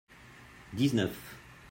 dix-neuf. 0.77 1.19